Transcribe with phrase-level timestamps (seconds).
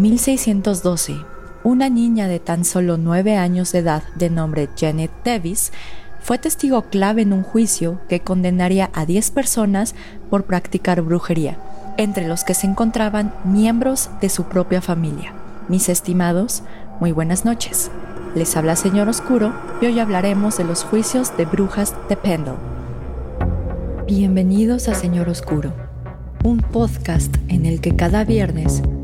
[0.00, 1.14] En 1612,
[1.62, 5.72] una niña de tan solo nueve años de edad de nombre Janet Davis
[6.22, 9.94] fue testigo clave en un juicio que condenaría a 10 personas
[10.30, 11.58] por practicar brujería,
[11.98, 15.34] entre los que se encontraban miembros de su propia familia.
[15.68, 16.62] Mis estimados,
[16.98, 17.90] muy buenas noches.
[18.34, 22.54] Les habla Señor Oscuro y hoy hablaremos de los juicios de brujas de Pendle.
[24.06, 25.74] Bienvenidos a Señor Oscuro,
[26.42, 28.82] un podcast en el que cada viernes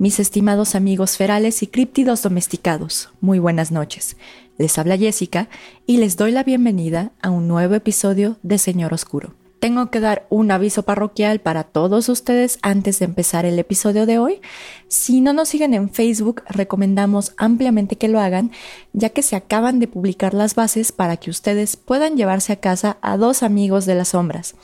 [0.00, 4.16] Mis estimados amigos ferales y críptidos domesticados, muy buenas noches.
[4.56, 5.50] Les habla Jessica
[5.86, 9.34] y les doy la bienvenida a un nuevo episodio de Señor Oscuro.
[9.58, 14.18] Tengo que dar un aviso parroquial para todos ustedes antes de empezar el episodio de
[14.18, 14.40] hoy.
[14.88, 18.52] Si no nos siguen en Facebook, recomendamos ampliamente que lo hagan,
[18.94, 22.96] ya que se acaban de publicar las bases para que ustedes puedan llevarse a casa
[23.02, 24.54] a dos amigos de las sombras.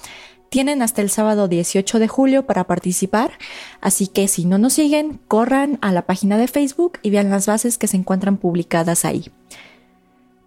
[0.57, 3.33] Tienen hasta el sábado 18 de julio para participar,
[3.83, 7.47] así que si no nos siguen, corran a la página de Facebook y vean las
[7.47, 9.31] bases que se encuentran publicadas ahí.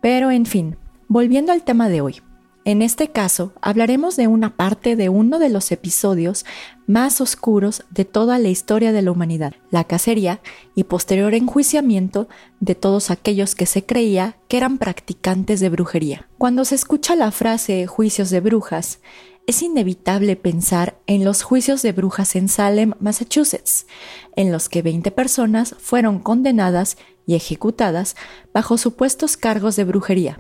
[0.02, 0.78] Pero en fin,
[1.10, 2.24] volviendo al tema de hoy.
[2.66, 6.44] En este caso, hablaremos de una parte de uno de los episodios
[6.88, 10.42] más oscuros de toda la historia de la humanidad, la cacería
[10.74, 12.28] y posterior enjuiciamiento
[12.60, 16.28] de todos aquellos que se creía que eran practicantes de brujería.
[16.40, 19.00] Cuando se escucha la frase juicios de brujas,
[19.50, 23.88] es inevitable pensar en los juicios de brujas en Salem, Massachusetts,
[24.36, 28.16] en los que 20 personas fueron condenadas y ejecutadas
[28.54, 30.40] bajo supuestos cargos de brujería.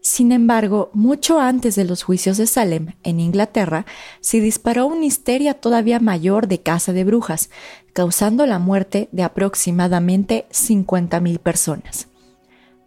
[0.00, 3.86] Sin embargo, mucho antes de los juicios de Salem, en Inglaterra,
[4.20, 7.50] se disparó una histeria todavía mayor de caza de brujas,
[7.92, 12.08] causando la muerte de aproximadamente 50.000 personas.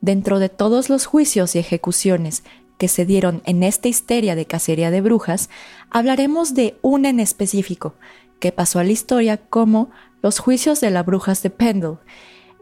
[0.02, 2.44] Dentro de todos los juicios y ejecuciones
[2.78, 5.50] que se dieron en esta histeria de cacería de brujas,
[5.90, 7.96] hablaremos de una en específico,
[8.40, 9.90] que pasó a la historia como
[10.22, 11.98] los juicios de las brujas de Pendle,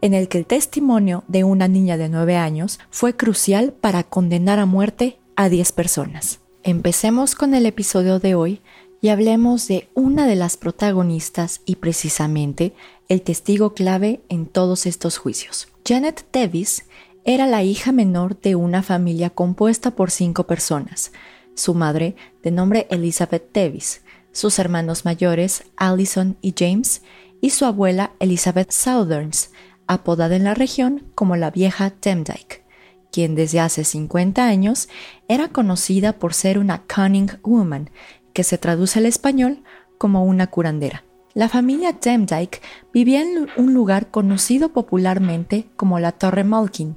[0.00, 4.58] en el que el testimonio de una niña de nueve años fue crucial para condenar
[4.58, 6.40] a muerte a diez personas.
[6.64, 8.60] Empecemos con el episodio de hoy
[9.00, 12.72] y hablemos de una de las protagonistas y precisamente
[13.08, 15.68] el testigo clave en todos estos juicios.
[15.86, 16.84] Janet Davis
[17.24, 21.12] era la hija menor de una familia compuesta por cinco personas,
[21.54, 24.02] su madre, de nombre Elizabeth Davis,
[24.32, 27.02] sus hermanos mayores, Allison y James,
[27.40, 29.50] y su abuela Elizabeth Southerns,
[29.86, 32.64] apodada en la región como la vieja Demdike,
[33.12, 34.88] quien desde hace 50 años
[35.28, 37.90] era conocida por ser una cunning woman,
[38.32, 39.62] que se traduce al español
[39.98, 41.04] como una curandera.
[41.34, 42.60] La familia Demdike
[42.92, 46.96] vivía en un lugar conocido popularmente como la Torre Malkin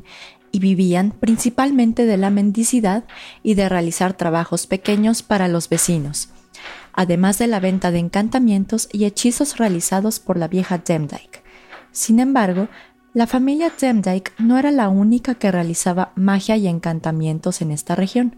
[0.51, 3.05] y vivían principalmente de la mendicidad
[3.43, 6.29] y de realizar trabajos pequeños para los vecinos,
[6.91, 11.41] además de la venta de encantamientos y hechizos realizados por la vieja Demdike.
[11.91, 12.67] Sin embargo,
[13.13, 18.35] la familia Demdike no era la única que realizaba magia y encantamientos en esta región,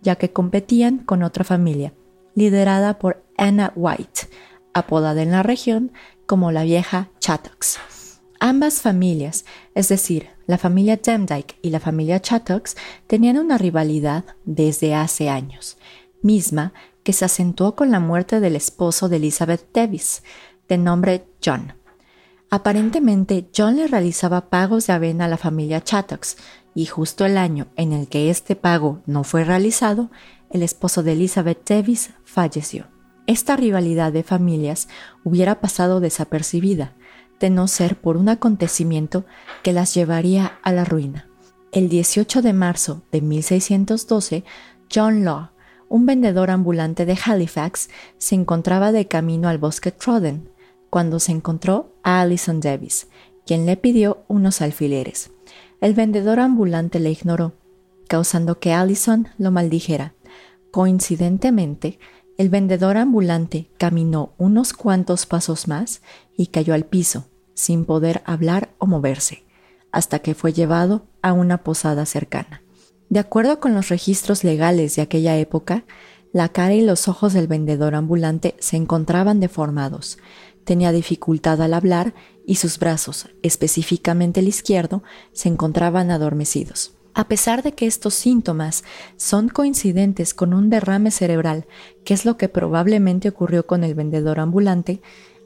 [0.00, 1.92] ya que competían con otra familia,
[2.34, 4.28] liderada por Anna White,
[4.74, 5.92] apodada en la región
[6.26, 7.78] como la vieja Chattocks.
[8.40, 12.76] Ambas familias, es decir, la familia Demdike y la familia Chattocks,
[13.06, 15.78] tenían una rivalidad desde hace años,
[16.20, 20.22] misma que se acentuó con la muerte del esposo de Elizabeth Davis,
[20.68, 21.74] de nombre John.
[22.50, 26.36] Aparentemente, John le realizaba pagos de avena a la familia Chattocks,
[26.74, 30.10] y justo el año en el que este pago no fue realizado,
[30.50, 32.93] el esposo de Elizabeth Davis falleció.
[33.26, 34.88] Esta rivalidad de familias
[35.24, 36.92] hubiera pasado desapercibida,
[37.40, 39.24] de no ser por un acontecimiento
[39.62, 41.28] que las llevaría a la ruina.
[41.72, 44.44] El 18 de marzo de 1612,
[44.94, 45.50] John Law,
[45.88, 47.88] un vendedor ambulante de Halifax,
[48.18, 50.50] se encontraba de camino al bosque Trodden,
[50.90, 53.08] cuando se encontró a Alison Davis,
[53.46, 55.30] quien le pidió unos alfileres.
[55.80, 57.54] El vendedor ambulante le ignoró,
[58.06, 60.14] causando que Allison lo maldijera.
[60.70, 61.98] Coincidentemente,
[62.36, 66.02] el vendedor ambulante caminó unos cuantos pasos más
[66.36, 69.44] y cayó al piso, sin poder hablar o moverse,
[69.92, 72.62] hasta que fue llevado a una posada cercana.
[73.08, 75.84] De acuerdo con los registros legales de aquella época,
[76.32, 80.18] la cara y los ojos del vendedor ambulante se encontraban deformados,
[80.64, 82.14] tenía dificultad al hablar
[82.44, 86.94] y sus brazos, específicamente el izquierdo, se encontraban adormecidos.
[87.14, 88.82] A pesar de que estos síntomas
[89.16, 91.66] son coincidentes con un derrame cerebral,
[92.04, 95.00] que es lo que probablemente ocurrió con el vendedor ambulante,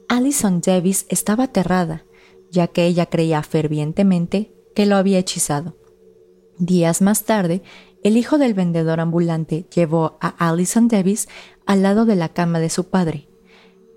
[0.07, 2.05] Alison Davis estaba aterrada,
[2.49, 5.77] ya que ella creía fervientemente que lo había hechizado.
[6.57, 7.61] Días más tarde,
[8.03, 11.29] el hijo del vendedor ambulante llevó a Alison Davis
[11.67, 13.29] al lado de la cama de su padre,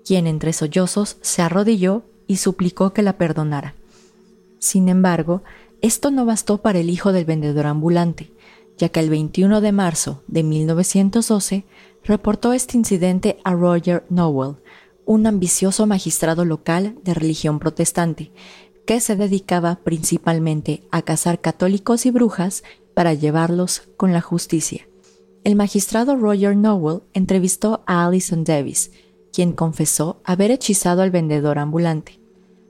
[0.05, 3.75] quien entre sollozos se arrodilló y suplicó que la perdonara.
[4.59, 5.43] Sin embargo,
[5.83, 8.31] esto no bastó para el hijo del vendedor ambulante,
[8.77, 11.65] ya que el 21 de marzo de 1912
[12.05, 14.55] reportó este incidente a Roger Nowell,
[15.05, 18.31] un ambicioso magistrado local de religión protestante,
[18.85, 22.63] que se dedicaba principalmente a cazar católicos y brujas
[22.93, 24.87] para llevarlos con la justicia.
[25.43, 28.91] El magistrado Roger Nowell entrevistó a Alison Davis,
[29.33, 32.22] quien confesó haber hechizado al vendedor ambulante.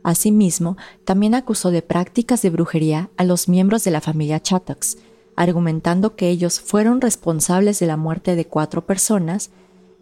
[0.03, 4.97] Asimismo, también acusó de prácticas de brujería a los miembros de la familia Chattox,
[5.35, 9.49] argumentando que ellos fueron responsables de la muerte de cuatro personas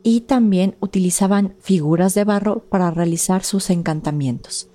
[0.03, 4.67] y también utilizaban figuras de barro para realizar sus encantamientos.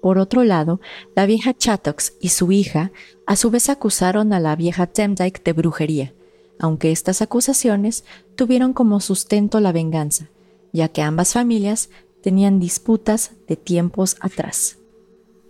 [0.00, 0.80] Por otro lado,
[1.14, 2.92] la vieja Chattox y su hija
[3.26, 6.14] a su vez acusaron a la vieja Demdike de brujería,
[6.58, 10.28] aunque estas acusaciones tuvieron como sustento la venganza,
[10.72, 11.88] ya que ambas familias
[12.24, 14.78] tenían disputas de tiempos atrás.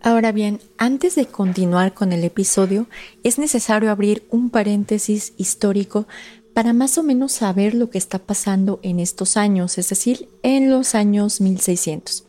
[0.00, 2.88] Ahora bien, antes de continuar con el episodio,
[3.23, 6.09] es necesario abrir un paréntesis histórico
[6.53, 10.69] para más o menos saber lo que está pasando en estos años, es decir, en
[10.69, 12.25] los años 1600.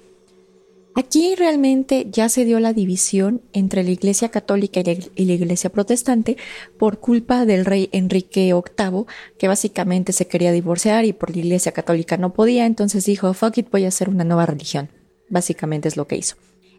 [0.98, 6.38] Aquí realmente ya se dio la división entre la Iglesia Católica y la Iglesia Protestante
[6.80, 9.06] por culpa del rey Enrique VIII,
[9.38, 13.58] que básicamente se quería divorciar y por la Iglesia Católica no podía, entonces dijo, fuck
[13.58, 14.90] it, voy a hacer una nueva religión.
[15.28, 16.38] Básicamente es lo que hizo.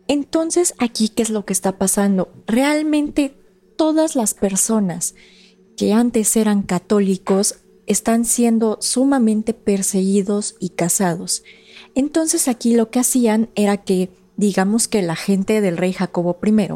[0.09, 2.33] Entonces, aquí, ¿qué es lo que está pasando?
[2.47, 3.35] Realmente
[3.77, 5.15] todas las personas
[5.77, 11.43] que antes eran católicos están siendo sumamente perseguidos y casados.
[11.97, 16.69] Entonces aquí lo que hacían era que, digamos que la gente del rey Jacobo I,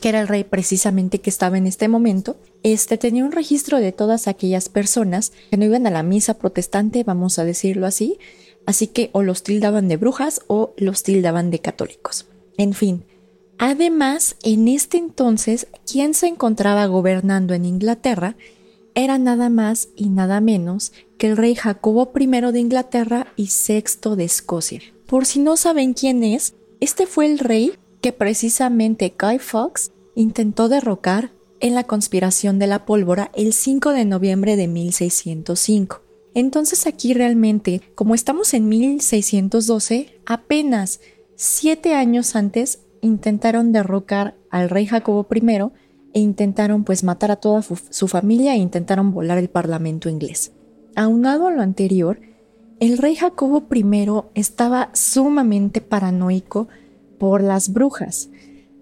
[0.00, 3.90] que era el rey precisamente que estaba en este momento, este tenía un registro de
[3.90, 8.18] todas aquellas personas que no iban a la misa protestante, vamos a decirlo así,
[8.64, 12.26] así que o los tildaban de brujas o los tildaban de católicos.
[12.56, 13.02] En fin,
[13.58, 18.36] además, en este entonces, quien se encontraba gobernando en Inglaterra
[18.94, 24.16] era nada más y nada menos que el rey Jacobo I de Inglaterra y VI
[24.16, 24.80] de Escocia.
[25.06, 30.68] Por si no saben quién es, este fue el rey que precisamente Guy Fawkes intentó
[30.68, 36.02] derrocar en la conspiración de la pólvora el 5 de noviembre de 1605.
[36.34, 41.00] Entonces aquí realmente, como estamos en 1612, apenas
[41.34, 45.40] siete años antes intentaron derrocar al rey Jacobo I
[46.14, 50.52] e intentaron pues matar a toda su familia e intentaron volar el parlamento inglés.
[50.98, 52.18] Aunado a lo anterior,
[52.80, 53.84] el rey Jacobo I
[54.34, 56.66] estaba sumamente paranoico
[57.20, 58.30] por las brujas,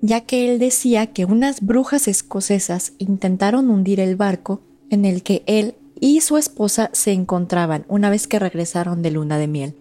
[0.01, 5.43] ya que él decía que unas brujas escocesas intentaron hundir el barco en el que
[5.45, 9.75] él y su esposa se encontraban una vez que regresaron de luna de miel.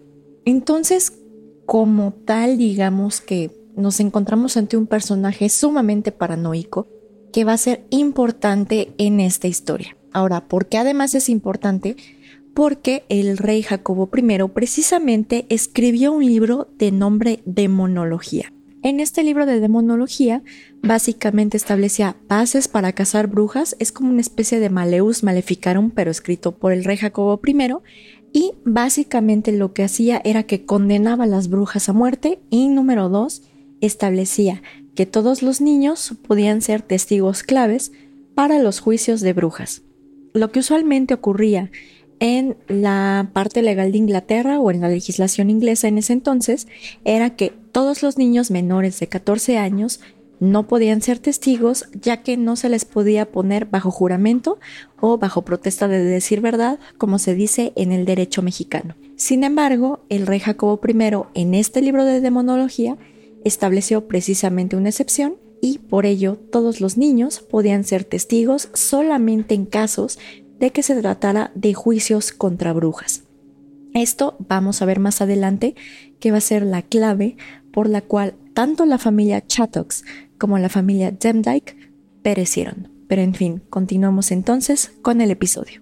[0.44, 1.14] Entonces,
[1.64, 6.86] como tal, digamos que nos encontramos ante un personaje sumamente paranoico
[7.32, 9.96] que va a ser importante en esta historia.
[10.12, 11.96] Ahora, ¿por qué además es importante?
[12.56, 18.50] Porque el rey Jacobo I precisamente escribió un libro de nombre Demonología.
[18.82, 20.42] En este libro de demonología,
[20.82, 26.52] básicamente establecía bases para cazar brujas, es como una especie de Maleus Maleficarum, pero escrito
[26.52, 27.74] por el rey Jacobo I,
[28.32, 33.10] y básicamente lo que hacía era que condenaba a las brujas a muerte, y número
[33.10, 33.42] dos,
[33.82, 34.62] establecía
[34.94, 37.92] que todos los niños podían ser testigos claves
[38.34, 39.82] para los juicios de brujas.
[40.32, 41.70] Lo que usualmente ocurría
[42.20, 46.66] en la parte legal de Inglaterra o en la legislación inglesa en ese entonces
[47.04, 50.00] era que todos los niños menores de 14 años
[50.40, 54.58] no podían ser testigos ya que no se les podía poner bajo juramento
[55.00, 58.94] o bajo protesta de decir verdad, como se dice en el derecho mexicano.
[59.16, 62.96] Sin embargo, el rey Jacobo I en este libro de demonología
[63.44, 69.64] estableció precisamente una excepción y por ello todos los niños podían ser testigos solamente en
[69.64, 70.18] casos
[70.58, 73.22] de que se tratara de juicios contra brujas.
[73.94, 75.74] Esto vamos a ver más adelante
[76.20, 77.36] que va a ser la clave
[77.72, 80.04] por la cual tanto la familia Chattox
[80.38, 81.76] como la familia Demdike
[82.22, 82.90] perecieron.
[83.08, 85.80] Pero en fin, continuamos entonces con el episodio.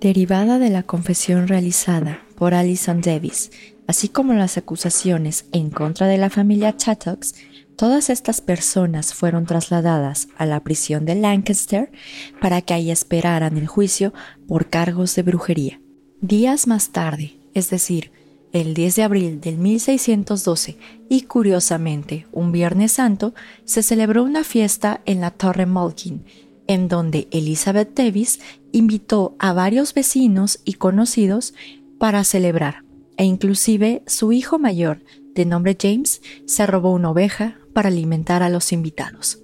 [0.00, 3.50] Derivada de la confesión realizada por Alison Davis
[3.86, 7.34] así como las acusaciones en contra de la familia Chattox,
[7.76, 11.92] todas estas personas fueron trasladadas a la prisión de Lancaster
[12.40, 14.12] para que ahí esperaran el juicio
[14.48, 15.80] por cargos de brujería.
[16.20, 18.10] Días más tarde, es decir,
[18.52, 20.78] el 10 de abril del 1612
[21.08, 26.24] y curiosamente un Viernes Santo, se celebró una fiesta en la Torre Malkin,
[26.66, 28.40] en donde Elizabeth Davis
[28.72, 31.54] invitó a varios vecinos y conocidos
[31.98, 32.82] para celebrar,
[33.16, 35.02] e inclusive su hijo mayor,
[35.36, 39.38] de nombre James, se robó una oveja para alimentar a los invitados.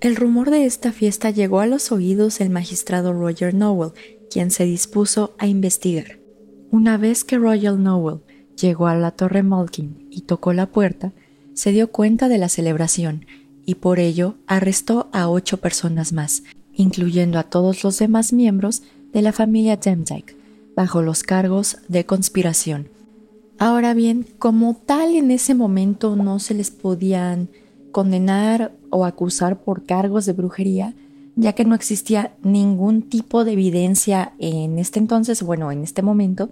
[0.00, 3.92] El rumor de esta fiesta llegó a los oídos del magistrado Roger Nowell,
[4.30, 6.18] quien se dispuso a investigar.
[6.70, 8.20] Una vez que Roger Nowell
[8.60, 11.12] llegó a la Torre Malkin y tocó la puerta,
[11.54, 13.24] se dio cuenta de la celebración
[13.64, 16.42] y por ello arrestó a ocho personas más,
[16.74, 20.36] incluyendo a todos los demás miembros de la familia Demdike,
[20.76, 22.88] bajo los cargos de conspiración.
[23.58, 27.48] Ahora bien, como tal en ese momento no se les podían
[27.90, 30.94] condenar o acusar por cargos de brujería,
[31.34, 36.50] ya que no existía ningún tipo de evidencia en este entonces, bueno, en este momento,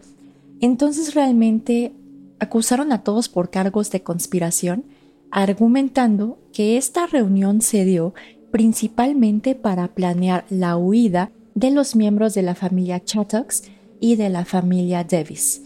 [0.61, 1.93] entonces realmente
[2.41, 4.85] acusaron a todos por cargos de conspiración,
[5.31, 8.15] argumentando que esta reunión se dio
[8.51, 13.65] principalmente para planear la huida de los miembros de la familia Chattox
[14.01, 15.63] y de la familia Davis,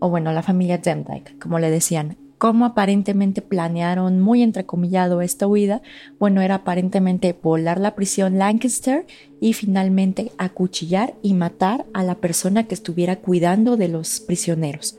[0.00, 2.16] o bueno, la familia Demdike, como le decían.
[2.38, 5.82] ¿Cómo aparentemente planearon muy entrecomillado esta huida?
[6.18, 9.06] Bueno, era aparentemente volar la prisión Lancaster
[9.42, 14.96] y finalmente acuchillar y matar a la persona que estuviera cuidando de los prisioneros.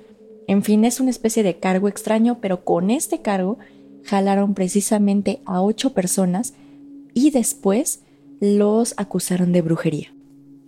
[0.47, 3.57] En fin, es una especie de cargo extraño, pero con este cargo
[4.03, 6.53] jalaron precisamente a ocho personas
[7.15, 8.01] y después
[8.39, 10.13] los acusaron de brujería.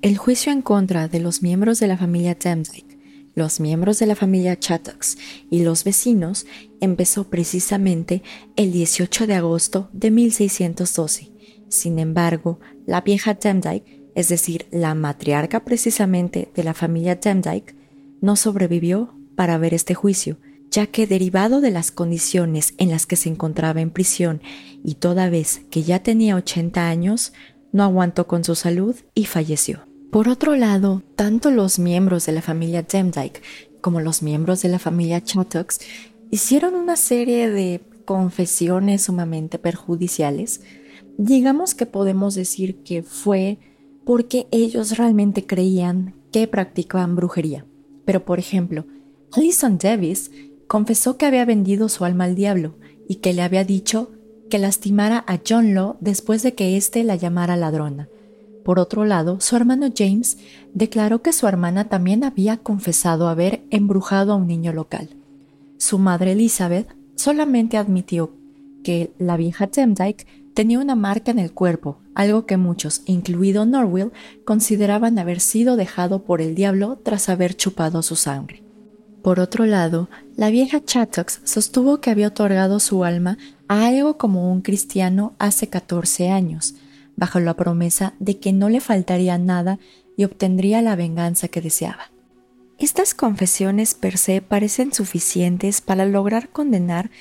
[0.01, 2.92] El juicio en contra de los miembros de la familia Demdike,
[3.35, 5.17] los miembros de la familia Chattox
[5.49, 6.45] y los vecinos
[6.81, 8.21] empezó precisamente
[8.55, 11.31] el 18 de agosto de 1612.
[11.69, 17.75] Sin embargo, la vieja Demdike, es decir, la matriarca precisamente de la familia Demdike,
[18.21, 20.37] no sobrevivió para ver este juicio,
[20.69, 24.41] ya que derivado de las condiciones en las que se encontraba en prisión
[24.83, 27.33] y toda vez que ya tenía 80 años,
[27.71, 29.92] no aguantó con su salud y falleció.
[30.13, 33.41] Por otro lado, tanto los miembros de la familia Demdike
[33.81, 35.79] como los miembros de la familia Chattox
[36.29, 40.61] hicieron una serie de confesiones sumamente perjudiciales.
[41.17, 43.57] Digamos que podemos decir que fue
[44.05, 47.65] porque ellos realmente creían que practicaban brujería.
[48.05, 48.85] Pero por ejemplo,
[49.31, 50.29] Alison Davis
[50.67, 52.75] confesó que había vendido su alma al diablo
[53.09, 54.11] y que le había dicho
[54.51, 58.09] que lastimara a John Law después de que éste la llamara ladrona.
[58.63, 60.37] Por otro lado, su hermano James
[60.73, 65.09] declaró que su hermana también había confesado haber embrujado a un niño local.
[65.77, 68.31] Su madre Elizabeth solamente admitió
[68.83, 74.11] que la vieja Demdike tenía una marca en el cuerpo, algo que muchos, incluido Norwell,
[74.45, 78.63] consideraban haber sido dejado por el diablo tras haber chupado su sangre.
[79.23, 84.51] Por otro lado, la vieja Chattox sostuvo que había otorgado su alma a algo como
[84.51, 86.75] un cristiano hace 14 años,
[87.15, 89.79] bajo la promesa de que no le faltaría nada
[90.17, 92.11] y obtendría la venganza que deseaba.
[92.79, 97.11] Estas confesiones per se parecen suficientes para lograr condenar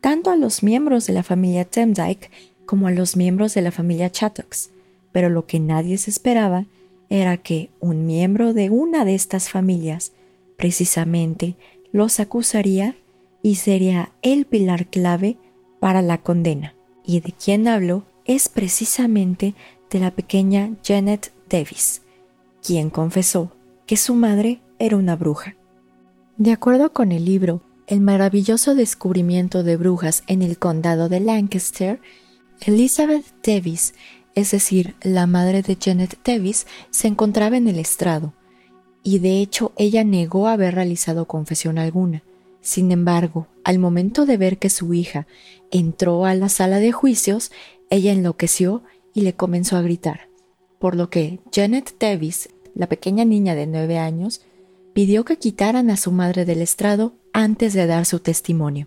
[0.00, 2.30] tanto a los miembros de la familia Temdike
[2.66, 4.70] como a los miembros de la familia Chattox,
[5.12, 6.66] pero lo que nadie se esperaba
[7.08, 10.12] era que un miembro de una de estas familias
[10.56, 11.56] precisamente
[11.92, 12.96] los acusaría
[13.42, 15.36] y sería el pilar clave
[15.80, 16.74] para la condena.
[17.04, 19.54] Y de quien hablo es precisamente
[19.90, 22.02] de la pequeña Janet Davis,
[22.62, 23.52] quien confesó
[23.86, 25.56] que su madre era una bruja.
[26.36, 32.00] De acuerdo con el libro El maravilloso descubrimiento de brujas en el condado de Lancaster,
[32.60, 33.94] Elizabeth Davis,
[34.34, 38.34] es decir, la madre de Janet Davis, se encontraba en el estrado,
[39.02, 42.22] y de hecho ella negó haber realizado confesión alguna.
[42.60, 45.28] Sin embargo, al momento de ver que su hija
[45.70, 47.52] entró a la sala de juicios,
[47.90, 48.82] ella enloqueció
[49.14, 50.28] y le comenzó a gritar,
[50.78, 54.42] por lo que Janet Davis, la pequeña niña de nueve años,
[54.92, 58.86] pidió que quitaran a su madre del estrado antes de dar su testimonio.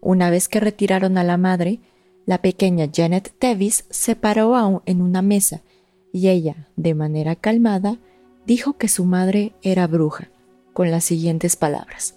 [0.00, 1.80] Una vez que retiraron a la madre,
[2.26, 5.62] la pequeña Janet Davis se paró aún en una mesa
[6.12, 7.98] y ella, de manera calmada,
[8.46, 10.30] dijo que su madre era bruja,
[10.72, 12.16] con las siguientes palabras.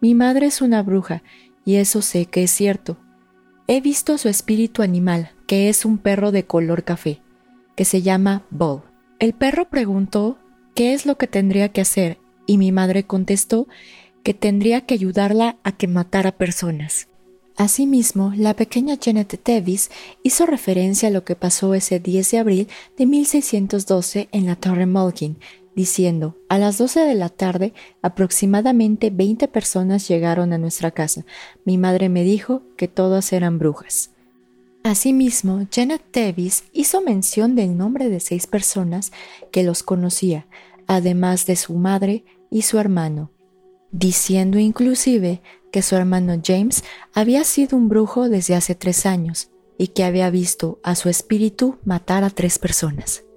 [0.00, 1.22] Mi madre es una bruja,
[1.64, 2.96] y eso sé que es cierto.
[3.70, 7.20] He visto su espíritu animal, que es un perro de color café,
[7.76, 8.80] que se llama Bull.
[9.18, 10.38] El perro preguntó
[10.74, 13.68] qué es lo que tendría que hacer, y mi madre contestó
[14.22, 17.08] que tendría que ayudarla a que matara personas.
[17.58, 19.90] Asimismo, la pequeña Janet Davis
[20.22, 24.86] hizo referencia a lo que pasó ese 10 de abril de 1612 en la Torre
[24.86, 25.36] Mulkin,
[25.78, 31.24] diciendo, a las 12 de la tarde aproximadamente 20 personas llegaron a nuestra casa.
[31.64, 34.10] Mi madre me dijo que todas eran brujas.
[34.82, 39.12] Asimismo, Janet Davis hizo mención del nombre de seis personas
[39.52, 40.48] que los conocía,
[40.88, 43.30] además de su madre y su hermano,
[43.92, 46.82] diciendo inclusive que su hermano James
[47.14, 51.78] había sido un brujo desde hace tres años y que había visto a su espíritu
[51.84, 53.27] matar a tres personas.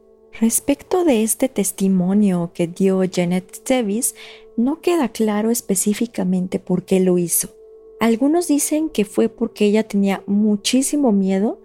[0.41, 4.15] Respecto de este testimonio que dio Janet Davis,
[4.57, 7.49] no queda claro específicamente por qué lo hizo.
[7.99, 11.61] Algunos dicen que fue porque ella tenía muchísimo miedo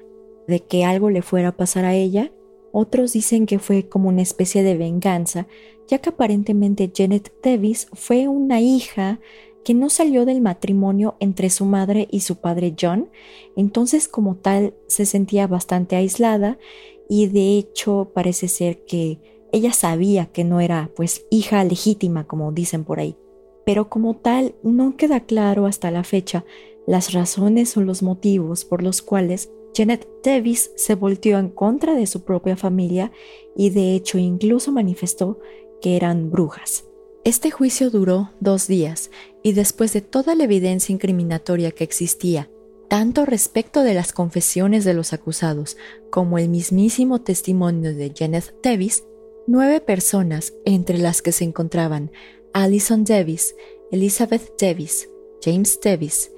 [0.46, 2.32] de que algo le fuera a pasar a ella,
[2.70, 5.46] otros dicen que fue como una especie de venganza,
[5.88, 9.20] ya que aparentemente Janet Davis fue una hija
[9.64, 13.08] que no salió del matrimonio entre su madre y su padre John,
[13.56, 16.58] entonces como tal se sentía bastante aislada
[17.08, 19.20] y de hecho parece ser que
[19.52, 23.16] ella sabía que no era pues hija legítima como dicen por ahí
[23.64, 26.44] pero como tal no queda claro hasta la fecha
[26.86, 32.06] las razones o los motivos por los cuales Janet Davis se volteó en contra de
[32.06, 33.12] su propia familia
[33.54, 35.38] y de hecho incluso manifestó
[35.82, 36.84] que eran brujas.
[37.24, 39.10] Este juicio duró dos días
[39.42, 42.48] y después de toda la evidencia incriminatoria que existía,
[42.88, 45.76] tanto respecto de las confesiones de los acusados
[46.10, 49.04] como el mismísimo testimonio de Janet Davis,
[49.46, 52.10] nueve personas, entre las que se encontraban
[52.52, 53.54] Alison Davis,
[53.90, 55.08] Elizabeth Davis,
[55.42, 56.30] James Davis,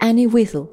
[0.00, 0.68] Annie Whittle,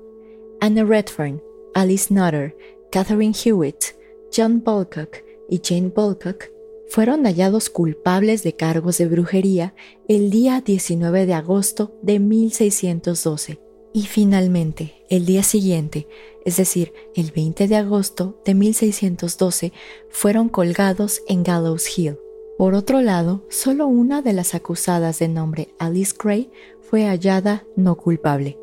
[0.61, 1.41] Anna Redfern,
[1.73, 2.55] Alice Nutter,
[2.91, 3.95] Catherine Hewitt,
[4.35, 5.17] John Balcock
[5.49, 6.45] y Jane Balcock
[6.89, 9.73] fueron hallados culpables de cargos de brujería
[10.07, 13.62] el día 19 de agosto de 1612
[13.93, 16.07] y finalmente el día siguiente,
[16.45, 19.71] es decir, el 20 de agosto de 1612,
[20.09, 22.17] fueron colgados en Gallows Hill.
[22.57, 26.51] Por otro lado, solo una de las acusadas de nombre Alice Gray
[26.81, 28.57] fue hallada no culpable.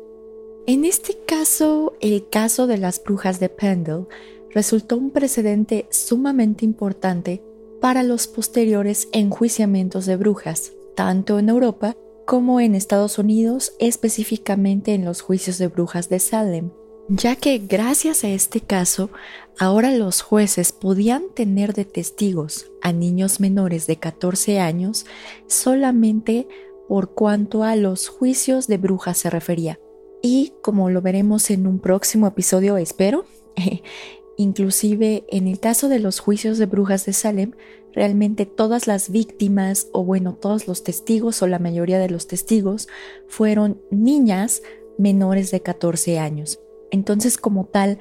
[0.67, 4.05] En este caso, el caso de las brujas de Pendle
[4.51, 7.41] resultó un precedente sumamente importante
[7.81, 15.05] para los posteriores enjuiciamientos de brujas, tanto en Europa como en Estados Unidos, específicamente en
[15.05, 16.71] los juicios de brujas de Salem,
[17.13, 19.09] ya que gracias a este caso,
[19.59, 25.05] ahora los jueces podían tener de testigos a niños menores de 14 años
[25.47, 26.47] solamente
[26.87, 29.79] por cuanto a los juicios de brujas se refería.
[30.21, 33.25] Y como lo veremos en un próximo episodio, espero,
[34.37, 37.51] inclusive en el caso de los juicios de brujas de Salem,
[37.93, 42.87] realmente todas las víctimas, o bueno, todos los testigos o la mayoría de los testigos,
[43.27, 44.61] fueron niñas
[44.97, 46.59] menores de 14 años.
[46.91, 47.99] Entonces, como tal,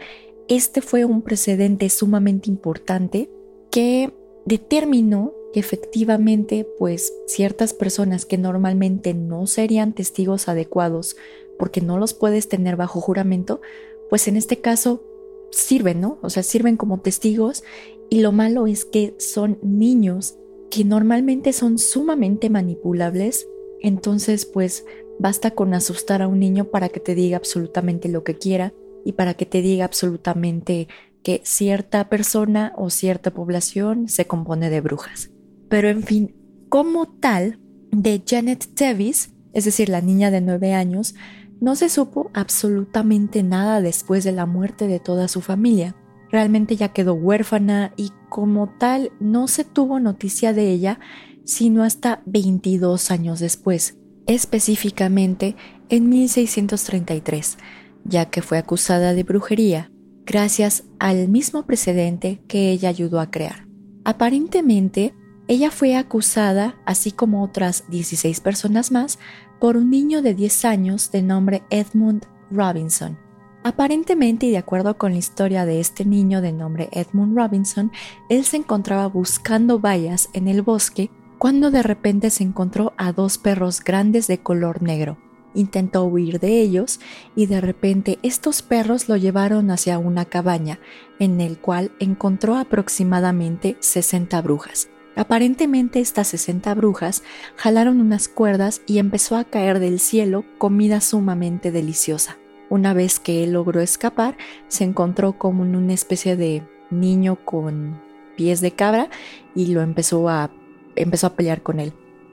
[0.49, 3.31] este fue un precedente sumamente importante
[3.71, 4.13] que
[4.45, 11.17] determinó que efectivamente, pues ciertas personas que normalmente no serían testigos adecuados
[11.59, 13.61] porque no los puedes tener bajo juramento,
[14.09, 15.05] pues en este caso
[15.51, 16.19] sirven, ¿no?
[16.23, 17.65] O sea, sirven como testigos
[18.11, 20.37] y lo malo es que son niños
[20.71, 23.47] que normalmente son sumamente manipulables,
[23.81, 24.85] entonces pues
[25.19, 28.73] basta con asustar a un niño para que te diga absolutamente lo que quiera
[29.05, 30.89] y para que te diga absolutamente
[31.23, 35.31] que cierta persona o cierta población se compone de brujas.
[35.69, 36.35] Pero en fin,
[36.69, 37.59] como tal,
[37.91, 41.15] de Janet Davis, es decir, la niña de nueve años,
[41.61, 45.95] no se supo absolutamente nada después de la muerte de toda su familia.
[46.31, 51.01] Realmente ya quedó huérfana y como tal no se tuvo noticia de ella
[51.45, 55.57] sino hasta 22 años después, específicamente
[55.89, 57.57] en 1633
[58.05, 59.91] ya que fue acusada de brujería
[60.27, 63.67] gracias al mismo precedente que ella ayudó a crear.
[64.05, 65.15] Aparentemente,
[65.49, 69.19] ella fue acusada, así como otras 16 personas más,
[69.59, 73.19] por un niño de 10 años de nombre Edmund Robinson.
[73.63, 77.93] Aparentemente, y de acuerdo con la historia de este niño de nombre Edmund Robinson,
[78.29, 83.39] él se encontraba buscando bayas en el bosque cuando de repente se encontró a dos
[83.39, 85.19] perros grandes de color negro
[85.55, 87.01] Intentó huir de ellos
[87.35, 90.79] y de repente estos perros lo llevaron hacia una cabaña
[91.19, 94.89] en el cual encontró aproximadamente 60 brujas.
[95.17, 97.25] Aparentemente estas 60 brujas
[97.57, 102.40] jalaron unas cuerdas y empezó a caer del cielo comida sumamente deliciosa.
[102.71, 108.01] Una vez que él logró escapar, se encontró como en una especie de niño con
[108.37, 109.11] pies de cabra
[109.55, 110.51] y lo empezó a
[110.97, 111.93] empezó a pelear con él.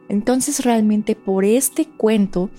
[0.09, 2.49] Entonces realmente por este cuento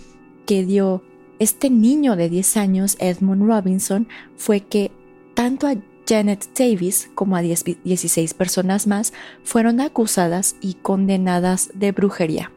[0.45, 1.03] que dio
[1.39, 4.91] este niño de 10 años, Edmund Robinson, fue que
[5.35, 9.13] tanto a Janet Davis como a 16 personas más
[9.45, 12.51] fueron acusadas y condenadas de brujería.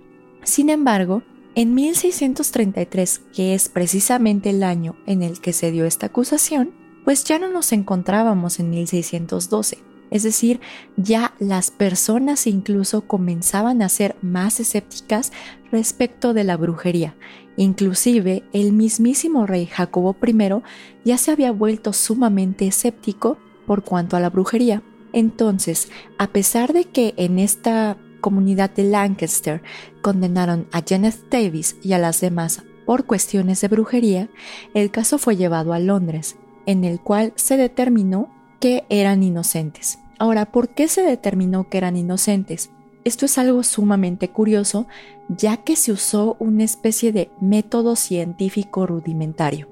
[0.43, 1.21] Sin embargo,
[1.55, 6.71] en 1633, que es precisamente el año en el que se dio esta acusación,
[7.03, 9.79] pues ya no nos encontrábamos en 1612.
[10.11, 10.59] Es decir,
[10.97, 15.31] ya las personas incluso comenzaban a ser más escépticas
[15.71, 17.15] respecto de la brujería.
[17.57, 20.61] Inclusive el mismísimo rey Jacobo I
[21.05, 24.83] ya se había vuelto sumamente escéptico por cuanto a la brujería.
[25.13, 29.61] Entonces, a pesar de que en esta comunidad de Lancaster
[30.01, 34.29] condenaron a Janet Davis y a las demás por cuestiones de brujería,
[34.73, 38.29] el caso fue llevado a Londres, en el cual se determinó
[38.59, 39.99] que eran inocentes.
[40.19, 42.69] Ahora, ¿por qué se determinó que eran inocentes?
[43.03, 44.87] Esto es algo sumamente curioso,
[45.29, 49.67] ya que se usó una especie de método científico rudimentario,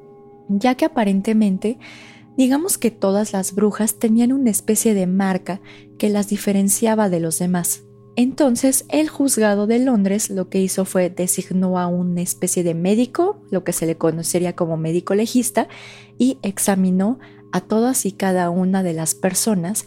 [0.48, 1.78] ya que aparentemente,
[2.38, 5.62] digamos que todas las brujas tenían una especie de marca
[5.98, 7.84] que las diferenciaba de los demás.
[8.22, 13.42] Entonces, el juzgado de Londres lo que hizo fue designó a una especie de médico,
[13.50, 15.70] lo que se le conocería como médico legista,
[16.18, 17.20] y examinó
[17.54, 19.86] a todas y cada una de las personas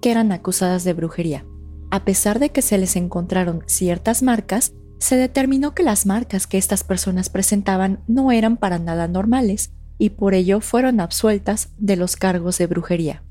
[0.00, 1.44] que eran acusadas de brujería.
[1.90, 6.58] A pesar de que se les encontraron ciertas marcas, se determinó que las marcas que
[6.58, 12.14] estas personas presentaban no eran para nada normales y por ello fueron absueltas de los
[12.14, 13.24] cargos de brujería.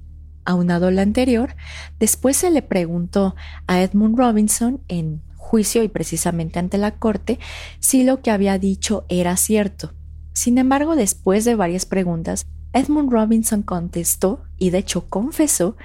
[0.46, 1.56] Aunado a lo anterior,
[2.00, 3.36] después se le preguntó
[3.68, 7.40] a Edmund Robinson en juicio y precisamente ante la corte
[7.80, 9.94] si lo que había dicho era cierto.
[10.34, 15.76] Sin embargo, después de varias preguntas, Edmund Robinson contestó y de hecho confesó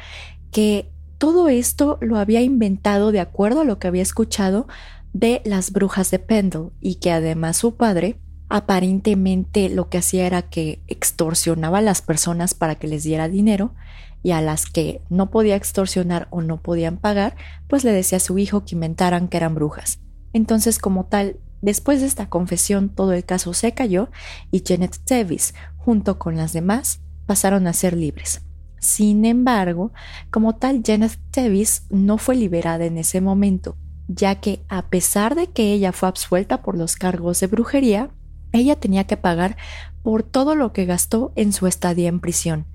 [0.53, 4.69] que todo esto lo había inventado de acuerdo a lo que había escuchado
[5.13, 10.43] de las brujas de Pendle y que además su padre aparentemente lo que hacía era
[10.43, 13.75] que extorsionaba a las personas para que les diera dinero
[14.23, 17.37] y a las que no podía extorsionar o no podían pagar,
[17.69, 20.01] pues le decía a su hijo que inventaran que eran brujas.
[20.33, 24.11] Entonces, como tal, después de esta confesión todo el caso se cayó
[24.51, 28.43] y Janet Davis, junto con las demás, pasaron a ser libres.
[28.79, 29.93] Sin embargo,
[30.31, 33.77] como tal, Janet Davis no fue liberada en ese momento,
[34.09, 38.11] ya que a pesar de que ella fue absuelta por los cargos de brujería,
[38.53, 39.57] ella tenía que pagar
[40.03, 42.67] por todo lo que gastó en su estadía en prisión.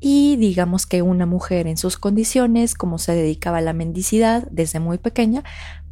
[0.00, 4.80] Y digamos que una mujer en sus condiciones, como se dedicaba a la mendicidad desde
[4.80, 5.42] muy pequeña,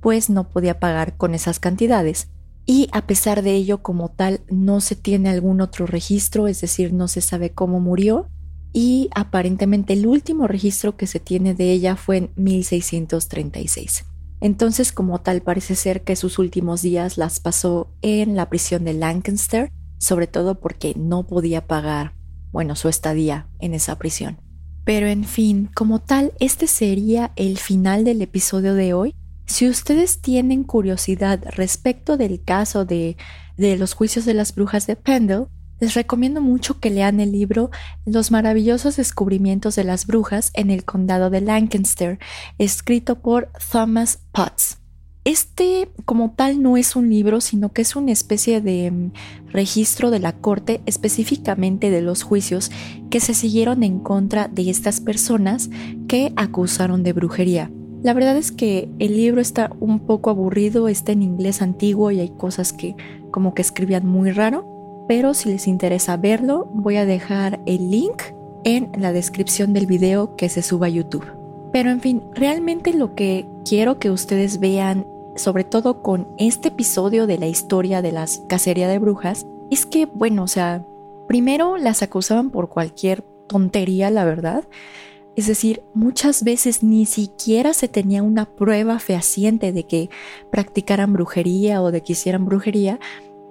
[0.01, 2.29] pues no podía pagar con esas cantidades.
[2.67, 6.93] Y a pesar de ello, como tal, no se tiene algún otro registro, es decir,
[6.93, 8.29] no se sabe cómo murió,
[8.73, 14.05] y aparentemente el último registro que se tiene de ella fue en 1636.
[14.41, 18.95] Entonces, como tal, parece ser que sus últimos días las pasó en la prisión de
[18.95, 22.15] Lancaster, sobre todo porque no podía pagar,
[22.55, 24.39] bueno, su estadía en esa prisión.
[24.85, 29.13] Pero en fin, como tal, este sería el final del episodio de hoy.
[29.45, 33.17] Si ustedes tienen curiosidad respecto del caso de,
[33.57, 35.47] de los juicios de las brujas de Pendle,
[35.81, 37.73] les recomiendo mucho que lean el libro
[38.07, 42.21] Los maravillosos descubrimientos de las brujas en el condado de Lancaster,
[42.59, 44.79] escrito por Thomas Potts.
[45.25, 49.13] Este como tal no es un libro, sino que es una especie de mm,
[49.53, 52.71] registro de la corte específicamente de los juicios
[53.09, 55.71] que se siguieron en contra de estas personas
[56.09, 57.71] que acusaron de brujería.
[58.03, 62.21] La verdad es que el libro está un poco aburrido, está en inglés antiguo y
[62.21, 62.95] hay cosas que
[63.31, 68.23] como que escribían muy raro, pero si les interesa verlo, voy a dejar el link
[68.65, 71.25] en la descripción del video que se suba a YouTube.
[71.73, 77.27] Pero en fin, realmente lo que quiero que ustedes vean, sobre todo con este episodio
[77.27, 80.87] de la historia de las cacería de brujas, es que, bueno, o sea,
[81.27, 84.65] primero las acusaban por cualquier tontería, la verdad.
[85.37, 90.11] Es decir, muchas veces ni siquiera se tenía una prueba fehaciente de que
[90.51, 93.01] practicaran brujería o de que hicieran brujería,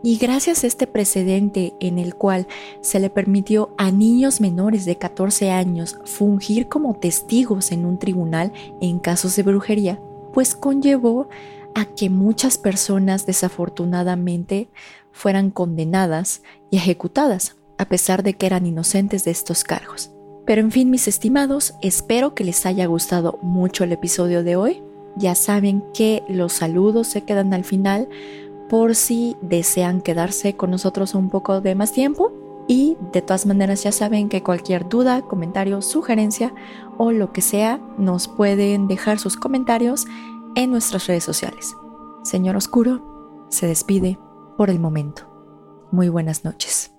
[0.06, 2.46] y gracias a este precedente en el cual
[2.82, 8.52] se le permitió a niños menores de 14 años fungir como testigos en un tribunal
[8.82, 10.02] en casos de brujería,
[10.34, 11.30] pues conllevó
[11.76, 14.70] a que muchas personas desafortunadamente
[15.12, 20.12] fueran condenadas y ejecutadas, a pesar de que eran inocentes de estos cargos.
[20.46, 24.84] Pero en fin, mis estimados, espero que les haya gustado mucho el episodio de hoy.
[25.16, 28.10] Ya saben que los saludos se quedan al final
[28.70, 32.34] por si desean quedarse con nosotros un poco de más tiempo.
[32.68, 36.54] Y de todas maneras ya saben que cualquier duda, comentario, sugerencia
[36.98, 40.06] o lo que sea, nos pueden dejar sus comentarios
[40.56, 41.76] en nuestras redes sociales.
[42.24, 44.18] Señor Oscuro se despide
[44.58, 45.30] por el momento.
[45.92, 46.93] Muy buenas noches.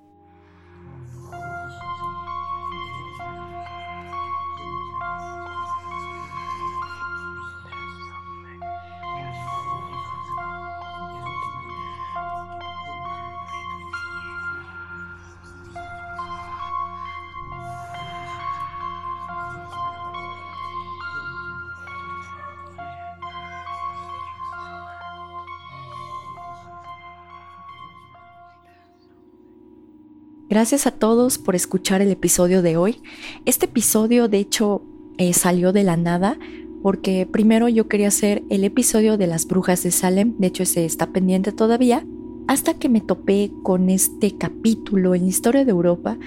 [30.55, 33.03] Gracias a todos por escuchar el episodio de hoy.
[33.45, 34.83] Este episodio de hecho
[35.19, 36.39] eh, salió de la nada
[36.81, 40.85] porque primero yo quería hacer el episodio de las brujas de Salem, de hecho ese
[40.85, 42.07] está pendiente todavía,
[42.47, 46.19] hasta que me topé con este capítulo en la historia de Europa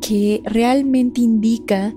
[0.00, 1.94] que realmente indica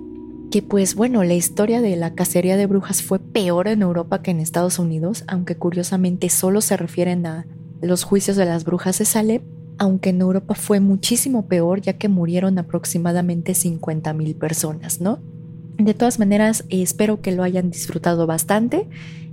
[0.51, 4.31] que pues bueno, la historia de la cacería de brujas fue peor en Europa que
[4.31, 7.47] en Estados Unidos, aunque curiosamente solo se refieren a
[7.81, 9.41] los juicios de las brujas de Salem
[9.81, 15.17] aunque en Europa fue muchísimo peor ya que murieron aproximadamente 50.000 personas, ¿no?
[15.79, 18.87] De todas maneras, espero que lo hayan disfrutado bastante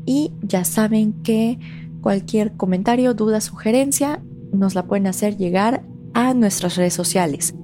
[0.06, 1.58] y ya saben que
[2.00, 5.84] cualquier comentario, duda, sugerencia nos la pueden hacer llegar
[6.14, 7.54] a nuestras redes sociales.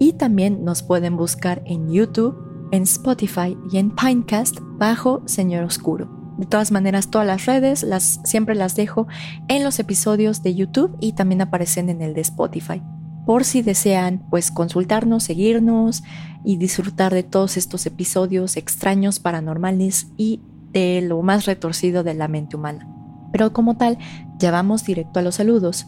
[0.00, 6.08] Y también nos pueden buscar en YouTube, en Spotify y en Pinecast bajo Señor Oscuro.
[6.38, 9.08] De todas maneras, todas las redes las, siempre las dejo
[9.48, 12.80] en los episodios de YouTube y también aparecen en el de Spotify
[13.28, 16.02] por si desean pues consultarnos, seguirnos
[16.44, 20.40] y disfrutar de todos estos episodios extraños, paranormales y
[20.72, 22.88] de lo más retorcido de la mente humana.
[23.30, 23.98] Pero como tal,
[24.38, 25.86] ya vamos directo a los saludos.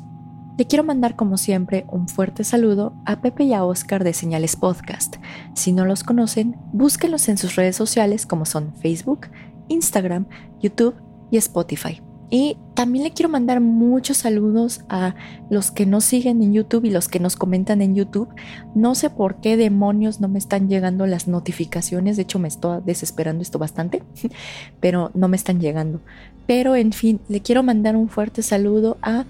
[0.58, 4.56] Le quiero mandar como siempre un fuerte saludo a Pepe y a Oscar de Señales
[4.56, 5.16] Podcast.
[5.54, 9.28] Si no los conocen, búsquenlos en sus redes sociales como son Facebook,
[9.68, 10.26] Instagram,
[10.60, 10.96] YouTube
[11.30, 12.02] y Spotify.
[12.30, 15.16] Y también le quiero mandar muchos saludos a
[15.50, 18.28] los que nos siguen en YouTube y los que nos comentan en YouTube.
[18.76, 22.16] No sé por qué demonios no me están llegando las notificaciones.
[22.16, 24.04] De hecho, me estoy desesperando esto bastante,
[24.80, 26.00] pero no me están llegando.
[26.46, 29.24] Pero en fin, le quiero mandar un fuerte saludo a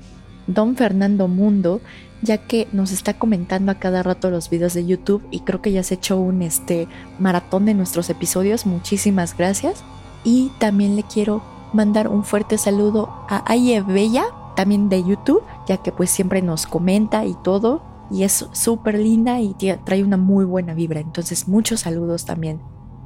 [0.47, 1.81] Don Fernando Mundo,
[2.21, 5.73] ya que nos está comentando a cada rato los videos de YouTube y creo que
[5.73, 6.87] ya se hecho un este
[7.19, 8.67] maratón de nuestros episodios.
[8.67, 9.83] Muchísimas gracias.
[10.23, 14.25] Y también le quiero mandar un fuerte saludo a Aye Bella,
[14.57, 19.41] también de YouTube, ya que pues siempre nos comenta y todo, y es súper linda
[19.41, 19.55] y
[19.85, 22.61] trae una muy buena vibra, entonces muchos saludos también.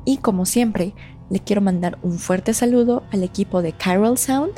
[0.04, 0.94] Y como siempre,
[1.30, 4.52] le quiero mandar un fuerte saludo al equipo de Carol Sound,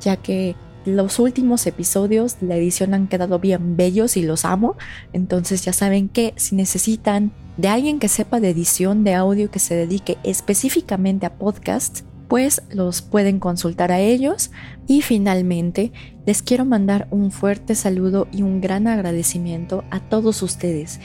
[0.00, 4.76] ya que los últimos episodios de la edición han quedado bien bellos y los amo,
[5.12, 9.58] entonces ya saben que si necesitan de alguien que sepa de edición de audio que
[9.58, 14.52] se dedique específicamente a podcasts, pues los pueden consultar a ellos.
[14.86, 15.92] Y finalmente,
[16.24, 20.98] les quiero mandar un fuerte saludo y un gran agradecimiento a todos ustedes,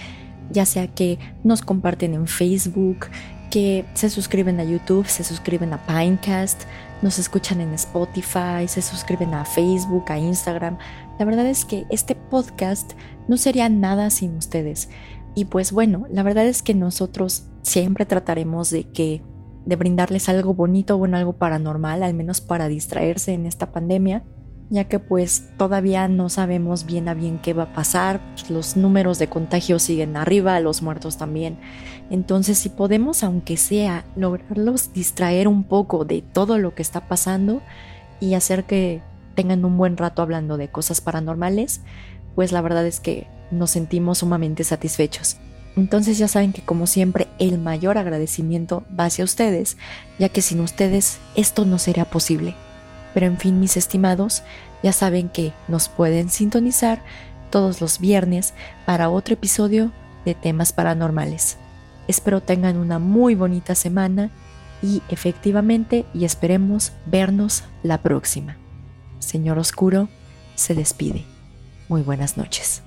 [0.52, 3.08] ya sea que nos comparten en Facebook,
[3.52, 6.64] que se suscriben a YouTube, se suscriben a Pinecast,
[7.02, 10.78] nos escuchan en Spotify, se suscriben a Facebook, a Instagram.
[11.20, 12.94] La verdad es que este podcast
[13.28, 14.88] no sería nada sin ustedes.
[15.36, 19.22] Y pues bueno, la verdad es que nosotros siempre trataremos de que
[19.68, 24.24] de brindarles algo bonito, bueno, algo paranormal, al menos para distraerse en esta pandemia,
[24.70, 29.20] ya que pues todavía no sabemos bien a bien qué va a pasar, los números
[29.20, 31.58] de contagio siguen arriba, los muertos también.
[32.10, 37.62] Entonces, si podemos, aunque sea, lograrlos distraer un poco de todo lo que está pasando
[38.22, 39.02] y hacer que
[39.36, 41.82] tengan un buen rato hablando de cosas paranormales,
[42.36, 45.38] pues la verdad es que nos sentimos sumamente satisfechos.
[45.78, 49.78] Entonces ya saben que como siempre el mayor agradecimiento va hacia ustedes,
[50.18, 52.56] ya que sin ustedes esto no sería posible.
[53.14, 54.42] Pero en fin, mis estimados,
[54.82, 57.04] ya saben que nos pueden sintonizar
[57.52, 59.92] todos los viernes para otro episodio
[60.26, 61.58] de temas paranormales.
[62.08, 64.32] Espero tengan una muy bonita semana
[64.82, 68.58] y efectivamente y esperemos vernos la próxima.
[69.20, 70.10] Señor Oscuro
[70.56, 71.24] se despide.
[71.88, 72.82] Muy buenas noches.